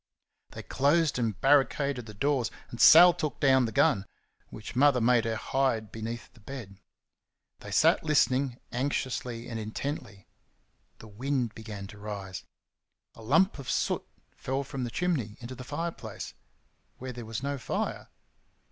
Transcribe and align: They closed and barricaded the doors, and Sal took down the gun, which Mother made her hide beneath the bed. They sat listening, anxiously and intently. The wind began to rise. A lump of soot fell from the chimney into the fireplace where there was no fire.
They 0.49 0.63
closed 0.63 1.19
and 1.19 1.39
barricaded 1.41 2.07
the 2.07 2.15
doors, 2.15 2.49
and 2.71 2.81
Sal 2.81 3.13
took 3.13 3.39
down 3.39 3.65
the 3.65 3.71
gun, 3.71 4.07
which 4.49 4.75
Mother 4.75 4.99
made 4.99 5.25
her 5.25 5.35
hide 5.35 5.91
beneath 5.91 6.33
the 6.33 6.39
bed. 6.39 6.79
They 7.59 7.69
sat 7.69 8.03
listening, 8.03 8.57
anxiously 8.71 9.47
and 9.47 9.59
intently. 9.59 10.25
The 10.97 11.07
wind 11.07 11.53
began 11.53 11.85
to 11.85 11.99
rise. 11.99 12.43
A 13.13 13.21
lump 13.21 13.59
of 13.59 13.69
soot 13.69 14.03
fell 14.31 14.63
from 14.63 14.85
the 14.85 14.89
chimney 14.89 15.37
into 15.39 15.53
the 15.53 15.63
fireplace 15.63 16.33
where 16.97 17.13
there 17.13 17.23
was 17.27 17.43
no 17.43 17.59
fire. 17.59 18.09